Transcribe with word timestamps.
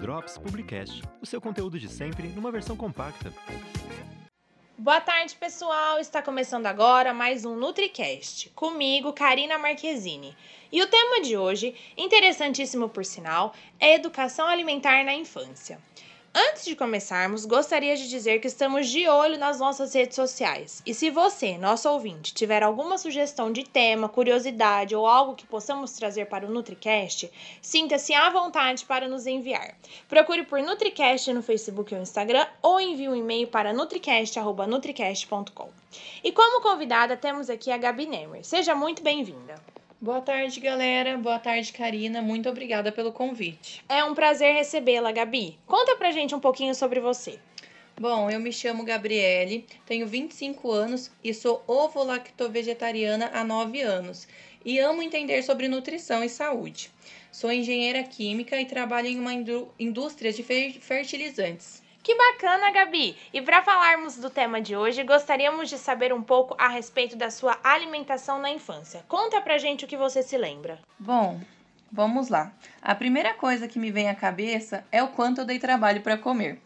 Drops 0.00 0.36
Publicast, 0.36 1.02
o 1.22 1.26
seu 1.26 1.40
conteúdo 1.40 1.78
de 1.78 1.88
sempre 1.88 2.26
numa 2.28 2.50
versão 2.50 2.76
compacta. 2.76 3.32
Boa 4.76 5.00
tarde, 5.00 5.36
pessoal! 5.36 6.00
Está 6.00 6.20
começando 6.20 6.66
agora 6.66 7.14
mais 7.14 7.44
um 7.44 7.54
NutriCast, 7.54 8.50
comigo, 8.50 9.12
Karina 9.12 9.58
Marquezine. 9.58 10.36
E 10.72 10.82
o 10.82 10.88
tema 10.88 11.20
de 11.20 11.36
hoje, 11.36 11.74
interessantíssimo 11.96 12.88
por 12.88 13.04
sinal, 13.04 13.54
é 13.78 13.94
educação 13.94 14.48
alimentar 14.48 15.04
na 15.04 15.14
infância. 15.14 15.78
Antes 16.38 16.66
de 16.66 16.76
começarmos, 16.76 17.46
gostaria 17.46 17.96
de 17.96 18.10
dizer 18.10 18.40
que 18.40 18.46
estamos 18.46 18.90
de 18.90 19.08
olho 19.08 19.38
nas 19.38 19.58
nossas 19.58 19.94
redes 19.94 20.16
sociais. 20.16 20.82
E 20.84 20.92
se 20.92 21.08
você, 21.08 21.56
nosso 21.56 21.88
ouvinte, 21.88 22.34
tiver 22.34 22.62
alguma 22.62 22.98
sugestão 22.98 23.50
de 23.50 23.64
tema, 23.64 24.06
curiosidade 24.06 24.94
ou 24.94 25.06
algo 25.06 25.34
que 25.34 25.46
possamos 25.46 25.92
trazer 25.92 26.26
para 26.26 26.44
o 26.44 26.50
NutriCast, 26.50 27.32
sinta-se 27.62 28.12
à 28.12 28.28
vontade 28.28 28.84
para 28.84 29.08
nos 29.08 29.26
enviar. 29.26 29.74
Procure 30.10 30.42
por 30.42 30.60
NutriCast 30.60 31.32
no 31.32 31.42
Facebook 31.42 31.94
ou 31.94 32.02
Instagram 32.02 32.46
ou 32.60 32.78
envie 32.78 33.08
um 33.08 33.16
e-mail 33.16 33.48
para 33.48 33.72
nutricast.nutricast.com. 33.72 35.70
E 36.22 36.32
como 36.32 36.60
convidada 36.60 37.16
temos 37.16 37.48
aqui 37.48 37.70
a 37.70 37.78
Gabi 37.78 38.04
Nemer. 38.04 38.44
Seja 38.44 38.74
muito 38.74 39.02
bem-vinda. 39.02 39.54
Boa 40.06 40.20
tarde, 40.20 40.60
galera. 40.60 41.18
Boa 41.18 41.36
tarde, 41.36 41.72
Karina. 41.72 42.22
Muito 42.22 42.48
obrigada 42.48 42.92
pelo 42.92 43.10
convite. 43.10 43.82
É 43.88 44.04
um 44.04 44.14
prazer 44.14 44.54
recebê-la, 44.54 45.10
Gabi. 45.10 45.58
Conta 45.66 45.96
pra 45.96 46.12
gente 46.12 46.32
um 46.32 46.38
pouquinho 46.38 46.76
sobre 46.76 47.00
você. 47.00 47.40
Bom, 48.00 48.30
eu 48.30 48.38
me 48.38 48.52
chamo 48.52 48.84
Gabriele, 48.84 49.66
tenho 49.84 50.06
25 50.06 50.70
anos 50.70 51.10
e 51.24 51.34
sou 51.34 51.60
ovo-lacto-vegetariana 51.66 53.32
há 53.34 53.42
9 53.42 53.80
anos 53.80 54.28
e 54.64 54.78
amo 54.78 55.02
entender 55.02 55.42
sobre 55.42 55.66
nutrição 55.66 56.22
e 56.22 56.28
saúde. 56.28 56.88
Sou 57.32 57.50
engenheira 57.50 58.04
química 58.04 58.60
e 58.60 58.64
trabalho 58.64 59.08
em 59.08 59.18
uma 59.18 59.32
indústria 59.76 60.32
de 60.32 60.44
fertilizantes. 60.78 61.82
Que 62.06 62.14
bacana, 62.14 62.70
Gabi! 62.70 63.16
E 63.34 63.42
para 63.42 63.64
falarmos 63.64 64.16
do 64.16 64.30
tema 64.30 64.60
de 64.60 64.76
hoje, 64.76 65.02
gostaríamos 65.02 65.68
de 65.68 65.76
saber 65.76 66.12
um 66.12 66.22
pouco 66.22 66.54
a 66.56 66.68
respeito 66.68 67.16
da 67.16 67.32
sua 67.32 67.58
alimentação 67.64 68.38
na 68.38 68.48
infância. 68.48 69.04
Conta 69.08 69.40
pra 69.40 69.58
gente 69.58 69.84
o 69.84 69.88
que 69.88 69.96
você 69.96 70.22
se 70.22 70.38
lembra. 70.38 70.78
Bom, 71.00 71.40
vamos 71.90 72.28
lá. 72.28 72.52
A 72.80 72.94
primeira 72.94 73.34
coisa 73.34 73.66
que 73.66 73.80
me 73.80 73.90
vem 73.90 74.08
à 74.08 74.14
cabeça 74.14 74.84
é 74.92 75.02
o 75.02 75.08
quanto 75.08 75.40
eu 75.40 75.44
dei 75.44 75.58
trabalho 75.58 76.00
para 76.00 76.16
comer. 76.16 76.60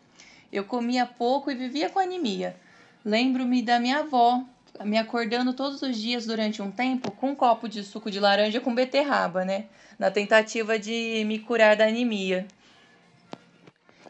Eu 0.52 0.62
comia 0.64 1.06
pouco 1.06 1.50
e 1.50 1.55
vivia 1.55 1.88
com 1.88 1.98
anemia. 1.98 2.55
Lembro-me 3.02 3.62
da 3.62 3.80
minha 3.80 4.00
avó 4.00 4.44
me 4.84 4.98
acordando 4.98 5.55
todos 5.55 5.80
os 5.80 5.96
dias 5.96 6.27
durante 6.27 6.61
um 6.61 6.70
tempo 6.70 7.11
com 7.12 7.30
um 7.30 7.34
copo 7.34 7.66
de 7.66 7.83
suco 7.83 8.11
de 8.11 8.20
laranja 8.20 8.61
com 8.61 8.74
beterraba, 8.74 9.42
né? 9.42 9.64
Na 9.98 10.11
tentativa 10.11 10.78
de 10.78 11.24
me 11.27 11.38
curar 11.38 11.77
da 11.77 11.86
anemia. 11.86 12.46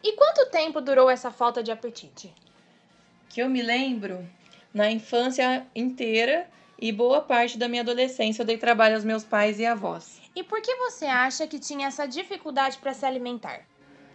E 0.03 0.13
quanto 0.13 0.49
tempo 0.49 0.81
durou 0.81 1.09
essa 1.09 1.29
falta 1.29 1.61
de 1.61 1.71
apetite? 1.71 2.33
Que 3.29 3.41
eu 3.41 3.49
me 3.49 3.61
lembro, 3.61 4.27
na 4.73 4.89
infância 4.89 5.65
inteira 5.75 6.49
e 6.79 6.91
boa 6.91 7.21
parte 7.21 7.57
da 7.57 7.67
minha 7.67 7.83
adolescência 7.83 8.41
eu 8.41 8.45
dei 8.45 8.57
trabalho 8.57 8.95
aos 8.95 9.03
meus 9.03 9.23
pais 9.23 9.59
e 9.59 9.65
avós. 9.65 10.19
E 10.35 10.43
por 10.43 10.61
que 10.61 10.75
você 10.75 11.05
acha 11.05 11.45
que 11.45 11.59
tinha 11.59 11.87
essa 11.87 12.07
dificuldade 12.07 12.79
para 12.79 12.93
se 12.93 13.05
alimentar? 13.05 13.61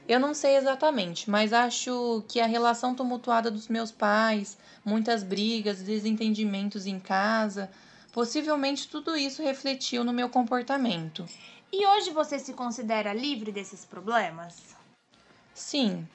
Eu 0.09 0.19
não 0.19 0.35
sei 0.35 0.57
exatamente, 0.57 1.29
mas 1.29 1.53
acho 1.53 2.25
que 2.29 2.41
a 2.41 2.47
relação 2.47 2.95
tumultuada 2.95 3.51
dos 3.51 3.69
meus 3.69 3.91
pais, 3.91 4.57
muitas 4.85 5.23
brigas, 5.23 5.83
desentendimentos 5.83 6.87
em 6.87 6.99
casa, 6.99 7.71
possivelmente 8.13 8.89
tudo 8.89 9.17
isso 9.17 9.43
refletiu 9.43 10.05
no 10.05 10.13
meu 10.13 10.29
comportamento. 10.29 11.27
E 11.73 11.85
hoje 11.85 12.11
você 12.11 12.39
se 12.39 12.55
considera 12.55 13.13
livre 13.13 13.51
desses 13.51 13.85
problemas? 13.85 14.76
Sim, 15.57 16.07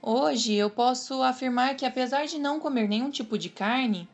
hoje 0.00 0.54
eu 0.54 0.70
posso 0.70 1.20
afirmar 1.20 1.74
que, 1.74 1.84
apesar 1.84 2.26
de 2.26 2.38
não 2.38 2.60
comer 2.60 2.88
nenhum 2.88 3.10
tipo 3.10 3.36
de 3.36 3.48
carne, 3.48 4.08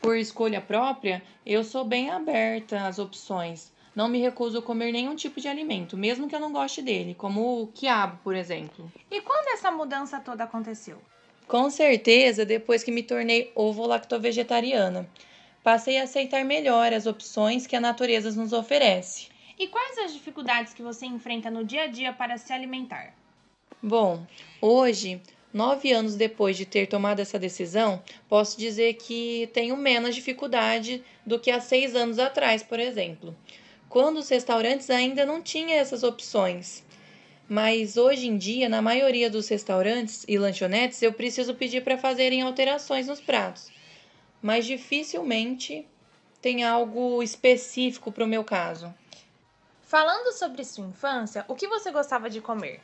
por 0.00 0.16
escolha 0.16 0.60
própria, 0.60 1.20
eu 1.44 1.64
sou 1.64 1.84
bem 1.84 2.10
aberta 2.10 2.86
às 2.86 3.00
opções. 3.00 3.72
Não 3.92 4.06
me 4.06 4.20
recuso 4.20 4.58
a 4.58 4.62
comer 4.62 4.92
nenhum 4.92 5.16
tipo 5.16 5.40
de 5.40 5.48
alimento, 5.48 5.96
mesmo 5.96 6.28
que 6.28 6.34
eu 6.36 6.38
não 6.38 6.52
goste 6.52 6.80
dele, 6.80 7.12
como 7.12 7.60
o 7.60 7.66
quiabo, 7.66 8.20
por 8.22 8.36
exemplo. 8.36 8.90
E 9.10 9.20
quando 9.20 9.48
essa 9.48 9.72
mudança 9.72 10.20
toda 10.20 10.44
aconteceu? 10.44 11.02
Com 11.48 11.68
certeza, 11.68 12.46
depois 12.46 12.84
que 12.84 12.92
me 12.92 13.02
tornei 13.02 13.50
ovo-lacto-vegetariana. 13.56 15.10
Passei 15.64 15.98
a 15.98 16.04
aceitar 16.04 16.44
melhor 16.44 16.92
as 16.92 17.06
opções 17.06 17.66
que 17.66 17.74
a 17.74 17.80
natureza 17.80 18.30
nos 18.30 18.52
oferece. 18.52 19.26
E 19.58 19.66
quais 19.66 19.98
as 19.98 20.12
dificuldades 20.12 20.72
que 20.72 20.84
você 20.84 21.04
enfrenta 21.04 21.50
no 21.50 21.64
dia 21.64 21.82
a 21.82 21.86
dia 21.88 22.12
para 22.12 22.38
se 22.38 22.52
alimentar? 22.52 23.12
Bom, 23.86 24.26
hoje, 24.62 25.20
nove 25.52 25.92
anos 25.92 26.14
depois 26.14 26.56
de 26.56 26.64
ter 26.64 26.86
tomado 26.86 27.20
essa 27.20 27.38
decisão, 27.38 28.02
posso 28.30 28.58
dizer 28.58 28.94
que 28.94 29.50
tenho 29.52 29.76
menos 29.76 30.14
dificuldade 30.14 31.04
do 31.26 31.38
que 31.38 31.50
há 31.50 31.60
seis 31.60 31.94
anos 31.94 32.18
atrás, 32.18 32.62
por 32.62 32.80
exemplo, 32.80 33.36
quando 33.86 34.16
os 34.16 34.28
restaurantes 34.30 34.88
ainda 34.88 35.26
não 35.26 35.42
tinham 35.42 35.78
essas 35.78 36.02
opções. 36.02 36.82
Mas 37.46 37.98
hoje 37.98 38.26
em 38.26 38.38
dia, 38.38 38.70
na 38.70 38.80
maioria 38.80 39.28
dos 39.28 39.48
restaurantes 39.48 40.24
e 40.26 40.38
lanchonetes, 40.38 41.02
eu 41.02 41.12
preciso 41.12 41.54
pedir 41.54 41.84
para 41.84 41.98
fazerem 41.98 42.40
alterações 42.40 43.06
nos 43.06 43.20
pratos. 43.20 43.70
Mas 44.40 44.64
dificilmente 44.64 45.86
tem 46.40 46.64
algo 46.64 47.22
específico 47.22 48.10
para 48.10 48.24
o 48.24 48.28
meu 48.28 48.44
caso. 48.44 48.94
Falando 49.82 50.32
sobre 50.32 50.64
sua 50.64 50.86
infância, 50.86 51.44
o 51.48 51.54
que 51.54 51.68
você 51.68 51.90
gostava 51.90 52.30
de 52.30 52.40
comer? 52.40 52.80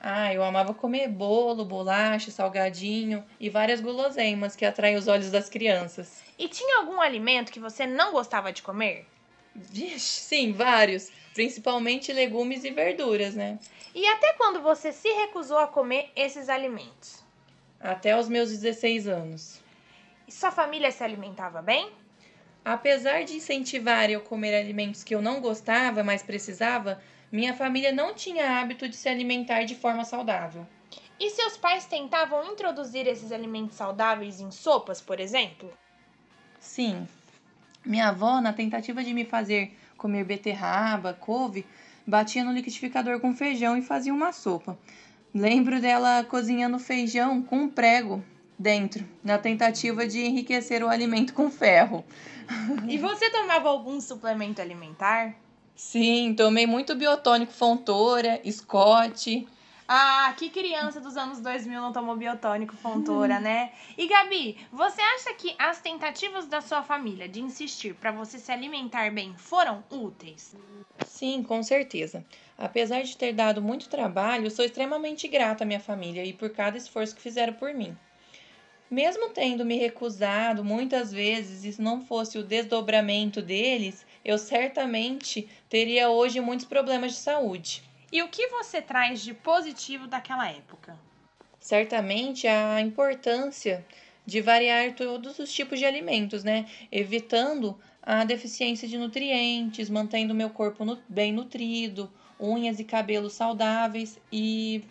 Ah, 0.00 0.32
eu 0.32 0.42
amava 0.42 0.72
comer 0.72 1.08
bolo, 1.08 1.62
bolacha, 1.62 2.30
salgadinho 2.30 3.22
e 3.38 3.50
várias 3.50 3.82
guloseimas 3.82 4.56
que 4.56 4.64
atraem 4.64 4.96
os 4.96 5.06
olhos 5.06 5.30
das 5.30 5.50
crianças. 5.50 6.22
E 6.38 6.48
tinha 6.48 6.78
algum 6.78 7.02
alimento 7.02 7.52
que 7.52 7.60
você 7.60 7.86
não 7.86 8.10
gostava 8.10 8.50
de 8.50 8.62
comer? 8.62 9.06
Vixe, 9.54 10.22
sim, 10.22 10.52
vários. 10.52 11.10
Principalmente 11.34 12.12
legumes 12.14 12.64
e 12.64 12.70
verduras, 12.70 13.34
né? 13.34 13.58
E 13.94 14.06
até 14.06 14.32
quando 14.32 14.62
você 14.62 14.90
se 14.90 15.08
recusou 15.08 15.58
a 15.58 15.66
comer 15.66 16.10
esses 16.16 16.48
alimentos? 16.48 17.22
Até 17.78 18.16
os 18.18 18.28
meus 18.28 18.50
16 18.50 19.06
anos. 19.06 19.60
E 20.26 20.32
sua 20.32 20.50
família 20.50 20.90
se 20.90 21.04
alimentava 21.04 21.60
bem? 21.60 21.92
Apesar 22.64 23.24
de 23.24 23.34
incentivar 23.34 24.10
eu 24.10 24.20
comer 24.20 24.54
alimentos 24.54 25.02
que 25.02 25.14
eu 25.14 25.20
não 25.20 25.40
gostava, 25.40 26.04
mas 26.04 26.22
precisava, 26.22 27.00
minha 27.30 27.54
família 27.54 27.92
não 27.92 28.14
tinha 28.14 28.60
hábito 28.60 28.88
de 28.88 28.96
se 28.96 29.08
alimentar 29.08 29.64
de 29.64 29.74
forma 29.74 30.04
saudável. 30.04 30.66
E 31.18 31.30
seus 31.30 31.56
pais 31.56 31.84
tentavam 31.84 32.50
introduzir 32.52 33.06
esses 33.06 33.30
alimentos 33.30 33.76
saudáveis 33.76 34.40
em 34.40 34.50
sopas, 34.50 35.00
por 35.00 35.20
exemplo? 35.20 35.70
Sim. 36.58 37.06
Minha 37.84 38.08
avó, 38.08 38.40
na 38.40 38.52
tentativa 38.52 39.04
de 39.04 39.12
me 39.12 39.24
fazer 39.24 39.76
comer 39.96 40.24
beterraba, 40.24 41.12
couve, 41.12 41.66
batia 42.06 42.42
no 42.42 42.52
liquidificador 42.52 43.20
com 43.20 43.34
feijão 43.34 43.76
e 43.76 43.82
fazia 43.82 44.14
uma 44.14 44.32
sopa. 44.32 44.78
Lembro 45.34 45.80
dela 45.80 46.24
cozinhando 46.24 46.78
feijão 46.78 47.42
com 47.42 47.58
um 47.58 47.68
prego 47.68 48.24
dentro, 48.58 49.06
na 49.22 49.38
tentativa 49.38 50.06
de 50.06 50.20
enriquecer 50.20 50.82
o 50.82 50.88
alimento 50.88 51.32
com 51.32 51.50
ferro. 51.50 52.04
E 52.88 52.98
você 52.98 53.30
tomava 53.30 53.68
algum 53.68 54.00
suplemento 54.00 54.60
alimentar? 54.60 55.34
Sim, 55.80 56.34
tomei 56.34 56.66
muito 56.66 56.94
biotônico 56.94 57.52
Fontoura, 57.52 58.38
Scott. 58.48 59.48
Ah, 59.88 60.32
que 60.36 60.50
criança 60.50 61.00
dos 61.00 61.16
anos 61.16 61.40
2000 61.40 61.80
não 61.80 61.90
tomou 61.90 62.14
biotônico 62.14 62.76
Fontoura, 62.76 63.38
hum. 63.38 63.40
né? 63.40 63.72
E 63.96 64.06
Gabi, 64.06 64.58
você 64.70 65.00
acha 65.00 65.32
que 65.32 65.54
as 65.58 65.80
tentativas 65.80 66.46
da 66.46 66.60
sua 66.60 66.82
família 66.82 67.26
de 67.26 67.40
insistir 67.40 67.94
para 67.94 68.12
você 68.12 68.38
se 68.38 68.52
alimentar 68.52 69.10
bem 69.10 69.34
foram 69.38 69.82
úteis? 69.90 70.54
Sim, 71.06 71.42
com 71.42 71.62
certeza. 71.62 72.26
Apesar 72.58 73.02
de 73.02 73.16
ter 73.16 73.32
dado 73.32 73.62
muito 73.62 73.88
trabalho, 73.88 74.50
sou 74.50 74.66
extremamente 74.66 75.26
grata 75.28 75.64
à 75.64 75.66
minha 75.66 75.80
família 75.80 76.22
e 76.26 76.34
por 76.34 76.50
cada 76.50 76.76
esforço 76.76 77.16
que 77.16 77.22
fizeram 77.22 77.54
por 77.54 77.72
mim. 77.72 77.96
Mesmo 78.90 79.30
tendo 79.30 79.64
me 79.64 79.78
recusado 79.78 80.62
muitas 80.62 81.10
vezes, 81.10 81.64
e 81.64 81.72
se 81.72 81.80
não 81.80 82.02
fosse 82.02 82.36
o 82.36 82.42
desdobramento 82.42 83.40
deles, 83.40 84.04
eu 84.24 84.38
certamente 84.38 85.48
teria 85.68 86.10
hoje 86.10 86.40
muitos 86.40 86.66
problemas 86.66 87.12
de 87.12 87.18
saúde. 87.18 87.82
E 88.12 88.22
o 88.22 88.28
que 88.28 88.48
você 88.48 88.82
traz 88.82 89.22
de 89.22 89.32
positivo 89.32 90.06
daquela 90.06 90.50
época? 90.50 90.98
Certamente 91.60 92.46
a 92.46 92.80
importância 92.80 93.84
de 94.26 94.40
variar 94.40 94.94
todos 94.94 95.38
os 95.38 95.52
tipos 95.52 95.78
de 95.78 95.84
alimentos, 95.84 96.42
né? 96.44 96.66
Evitando 96.90 97.78
a 98.02 98.24
deficiência 98.24 98.88
de 98.88 98.98
nutrientes, 98.98 99.90
mantendo 99.90 100.34
meu 100.34 100.50
corpo 100.50 100.84
bem 101.08 101.32
nutrido, 101.32 102.10
unhas 102.38 102.80
e 102.80 102.84
cabelos 102.84 103.34
saudáveis 103.34 104.18
e 104.32 104.82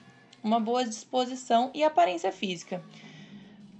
uma 0.43 0.59
boa 0.59 0.85
disposição 0.85 1.71
e 1.73 1.83
aparência 1.83 2.31
física. 2.31 2.83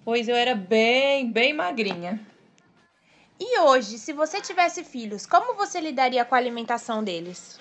Pois 0.04 0.28
eu 0.28 0.36
era 0.36 0.56
bem, 0.56 1.32
bem 1.32 1.54
magrinha. 1.54 2.20
E 3.40 3.60
hoje, 3.60 3.98
se 3.98 4.12
você 4.12 4.42
tivesse 4.42 4.84
filhos, 4.84 5.26
como 5.26 5.56
você 5.56 5.80
lidaria 5.80 6.26
com 6.26 6.36
a 6.36 6.38
alimentação 6.38 7.02
deles? 7.02 7.58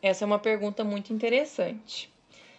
Essa 0.00 0.24
é 0.24 0.26
uma 0.26 0.38
pergunta 0.38 0.82
muito 0.82 1.12
interessante. 1.12 2.10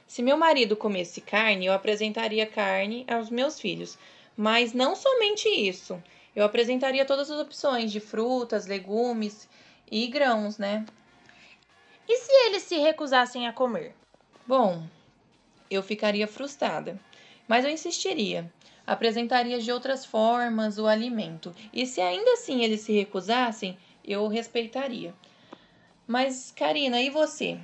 Se 0.06 0.22
meu 0.22 0.38
marido 0.38 0.76
comesse 0.76 1.20
carne, 1.20 1.66
eu 1.66 1.74
apresentaria 1.74 2.46
carne 2.46 3.06
aos 3.10 3.32
meus 3.32 3.60
filhos, 3.60 3.98
mas 4.38 4.72
não 4.72 4.96
somente 4.96 5.50
isso. 5.50 6.02
Eu 6.36 6.46
apresentaria 6.46 7.06
todas 7.06 7.32
as 7.32 7.40
opções 7.40 7.92
de 7.92 8.00
frutas, 8.00 8.68
legumes 8.68 9.50
e 9.92 10.06
grãos, 10.06 10.60
né? 10.60 10.86
E 12.08 12.18
se 12.18 12.32
eles 12.46 12.64
se 12.64 12.78
recusassem 12.78 13.48
a 13.48 13.54
comer? 13.54 13.96
Bom, 14.46 14.84
eu 15.72 15.82
ficaria 15.82 16.28
frustrada, 16.28 17.00
mas 17.48 17.66
eu 17.66 17.72
insistiria. 17.72 18.52
Apresentaria 18.86 19.60
de 19.60 19.72
outras 19.72 20.06
formas 20.06 20.78
o 20.78 20.88
alimento. 20.88 21.56
E 21.72 21.86
se 21.86 22.02
ainda 22.02 22.34
assim 22.34 22.64
eles 22.64 22.82
se 22.82 22.92
recusassem, 22.92 23.78
eu 24.04 24.28
respeitaria. 24.28 25.14
Mas, 26.06 26.52
Karina, 26.52 27.00
e 27.02 27.10
você? 27.10 27.58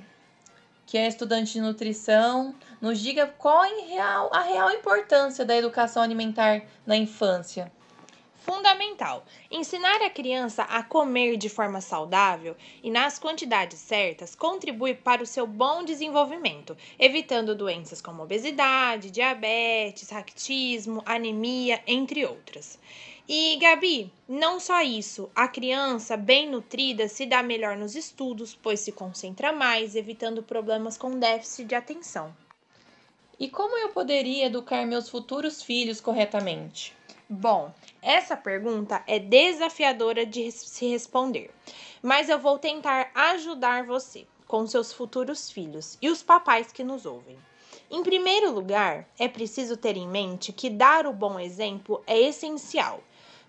Que 0.86 0.96
é 0.96 1.06
estudante 1.06 1.52
de 1.52 1.60
nutrição, 1.60 2.54
nos 2.80 2.98
diga 2.98 3.26
qual 3.26 3.64
é 3.64 3.98
a 4.00 4.42
real 4.42 4.70
importância 4.70 5.44
da 5.44 5.56
educação 5.56 6.02
alimentar 6.02 6.62
na 6.86 6.96
infância. 6.96 7.70
Fundamental. 8.40 9.22
Ensinar 9.50 10.00
a 10.00 10.08
criança 10.08 10.62
a 10.62 10.82
comer 10.82 11.36
de 11.36 11.50
forma 11.50 11.82
saudável 11.82 12.56
e 12.82 12.90
nas 12.90 13.18
quantidades 13.18 13.78
certas 13.78 14.34
contribui 14.34 14.94
para 14.94 15.22
o 15.22 15.26
seu 15.26 15.46
bom 15.46 15.84
desenvolvimento, 15.84 16.74
evitando 16.98 17.54
doenças 17.54 18.00
como 18.00 18.22
obesidade, 18.22 19.10
diabetes, 19.10 20.08
raquitismo, 20.08 21.02
anemia, 21.04 21.82
entre 21.86 22.24
outras. 22.24 22.78
E 23.28 23.58
Gabi, 23.58 24.10
não 24.26 24.58
só 24.58 24.80
isso, 24.80 25.30
a 25.34 25.46
criança 25.46 26.16
bem 26.16 26.48
nutrida 26.48 27.08
se 27.08 27.26
dá 27.26 27.42
melhor 27.42 27.76
nos 27.76 27.94
estudos, 27.94 28.58
pois 28.60 28.80
se 28.80 28.90
concentra 28.90 29.52
mais, 29.52 29.94
evitando 29.94 30.42
problemas 30.42 30.96
com 30.96 31.18
déficit 31.18 31.66
de 31.66 31.74
atenção. 31.74 32.34
E 33.38 33.48
como 33.48 33.76
eu 33.76 33.90
poderia 33.90 34.46
educar 34.46 34.86
meus 34.86 35.10
futuros 35.10 35.62
filhos 35.62 36.00
corretamente? 36.00 36.98
Bom, 37.32 37.72
essa 38.02 38.36
pergunta 38.36 39.04
é 39.06 39.16
desafiadora 39.20 40.26
de 40.26 40.50
se 40.50 40.88
responder, 40.88 41.52
mas 42.02 42.28
eu 42.28 42.40
vou 42.40 42.58
tentar 42.58 43.08
ajudar 43.14 43.86
você 43.86 44.26
com 44.48 44.66
seus 44.66 44.92
futuros 44.92 45.48
filhos 45.48 45.96
e 46.02 46.10
os 46.10 46.24
papais 46.24 46.72
que 46.72 46.82
nos 46.82 47.06
ouvem. 47.06 47.38
Em 47.88 48.02
primeiro 48.02 48.50
lugar, 48.50 49.08
é 49.16 49.28
preciso 49.28 49.76
ter 49.76 49.96
em 49.96 50.08
mente 50.08 50.52
que 50.52 50.68
dar 50.68 51.06
o 51.06 51.12
bom 51.12 51.38
exemplo 51.38 52.02
é 52.04 52.18
essencial 52.18 53.00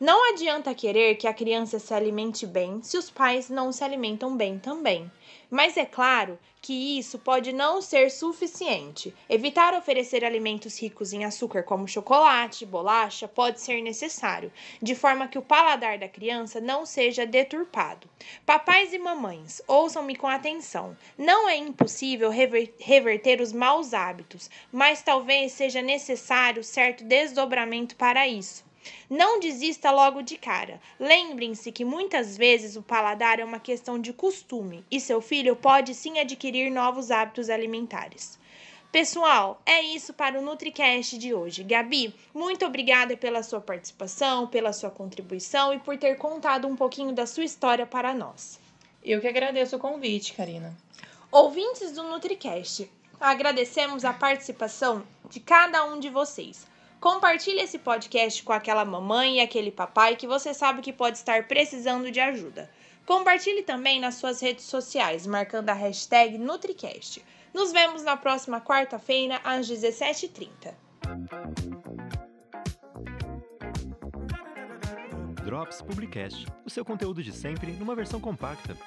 não 0.04 0.34
adianta 0.34 0.74
querer 0.74 1.14
que 1.14 1.28
a 1.28 1.34
criança 1.34 1.78
se 1.78 1.94
alimente 1.94 2.48
bem 2.48 2.82
se 2.82 2.98
os 2.98 3.12
pais 3.12 3.52
não 3.52 3.72
se 3.72 3.84
alimentam 3.84 4.36
bem 4.36 4.58
também. 4.58 5.12
Mas 5.48 5.78
é 5.78 5.86
claro 5.86 6.40
que 6.60 6.98
isso 6.98 7.20
pode 7.20 7.54
não 7.54 7.84
ser 7.84 8.10
suficiente. 8.10 9.14
Evitar 9.30 9.76
oferecer 9.76 10.26
alimentos 10.26 10.82
ricos 10.82 11.14
em 11.14 11.24
açúcar, 11.24 11.62
como 11.62 11.88
chocolate, 11.88 12.66
bolacha, 12.66 13.28
pode 13.28 13.62
ser 13.62 13.80
necessário, 13.84 14.52
de 14.82 14.96
forma 14.96 15.28
que 15.28 15.38
o 15.38 15.44
paladar 15.44 16.00
da 16.00 16.10
criança 16.10 16.60
não 16.60 16.84
seja 16.84 17.24
deturpado. 17.24 18.10
Papais 18.44 18.92
e 18.94 18.98
mamães, 18.98 19.62
ouçam-me 19.68 20.16
com 20.16 20.26
atenção. 20.26 20.98
Não 21.16 21.48
é 21.48 21.58
impossível 21.58 22.32
reverter 22.80 23.40
os 23.40 23.54
maus 23.54 23.94
hábitos, 23.94 24.50
mas 24.72 25.04
talvez 25.04 25.52
seja 25.52 25.80
necessário 25.80 26.64
certo 26.64 27.04
desdobramento 27.04 27.96
para 27.96 28.28
isso. 28.28 28.71
Não 29.10 29.40
desista 29.40 29.92
logo 29.92 30.22
de 30.22 30.38
cara. 30.38 30.82
Lembrem-se 31.00 31.72
que 31.72 31.86
muitas 31.86 32.38
vezes 32.38 32.76
o 32.76 32.82
paladar 32.82 33.40
é 33.40 33.46
uma 33.46 33.60
questão 33.60 34.00
de 34.00 34.14
costume 34.14 34.84
e 34.90 35.00
seu 35.00 35.22
filho 35.22 35.56
pode 35.56 35.94
sim 35.94 36.20
adquirir 36.20 36.72
novos 36.72 37.12
hábitos 37.12 37.50
alimentares. 37.50 38.40
Pessoal, 38.92 39.62
é 39.66 39.82
isso 39.82 40.14
para 40.14 40.38
o 40.38 40.42
NutriCast 40.42 41.18
de 41.18 41.34
hoje. 41.34 41.64
Gabi, 41.64 42.14
muito 42.34 42.66
obrigada 42.66 43.16
pela 43.16 43.42
sua 43.42 43.62
participação, 43.62 44.48
pela 44.48 44.74
sua 44.74 44.90
contribuição 44.90 45.74
e 45.74 45.80
por 45.80 45.98
ter 45.98 46.16
contado 46.18 46.68
um 46.68 46.76
pouquinho 46.76 47.14
da 47.14 47.26
sua 47.26 47.46
história 47.46 47.86
para 47.86 48.14
nós. 48.14 48.60
Eu 49.02 49.22
que 49.22 49.28
agradeço 49.28 49.78
o 49.78 49.80
convite, 49.80 50.34
Karina. 50.34 50.76
Ouvintes 51.32 51.94
do 51.94 52.04
NutriCast, 52.04 52.92
agradecemos 53.18 54.04
a 54.04 54.12
participação 54.12 55.04
de 55.30 55.40
cada 55.40 55.86
um 55.86 55.98
de 55.98 56.10
vocês. 56.10 56.68
Compartilhe 57.02 57.60
esse 57.62 57.80
podcast 57.80 58.44
com 58.44 58.54
aquela 58.54 58.86
mamãe 58.86 59.38
e 59.38 59.40
aquele 59.40 59.72
papai 59.72 60.16
que 60.16 60.28
você 60.28 60.54
sabe 60.54 60.84
que 60.84 60.94
pode 60.94 61.18
estar 61.18 61.48
precisando 61.48 62.12
de 62.12 62.20
ajuda. 62.20 62.70
Compartilhe 63.08 63.64
também 63.64 64.00
nas 64.00 64.16
suas 64.16 64.40
redes 64.40 64.66
sociais, 64.66 65.26
marcando 65.26 65.70
a 65.70 65.74
hashtag 65.74 66.38
NutriCast. 66.38 67.26
Nos 67.52 67.72
vemos 67.72 68.04
na 68.04 68.16
próxima 68.16 68.62
quarta-feira, 68.62 69.42
às 69.44 69.68
17h30. 69.68 70.76
Drops 75.44 75.82
Publicast, 75.82 76.46
o 76.64 76.70
seu 76.70 76.86
conteúdo 76.86 77.24
de 77.24 77.34
sempre 77.34 77.72
numa 77.72 77.96
versão 77.96 78.22
compacta. 78.22 78.78